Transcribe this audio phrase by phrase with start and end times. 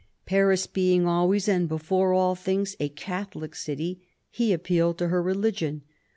[0.25, 5.83] Paris being always and before all things a Catholic city, he appealed to her religion.